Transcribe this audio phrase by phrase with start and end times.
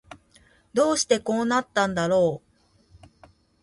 [0.73, 2.41] どうしてこうなったんだろ
[3.03, 3.07] う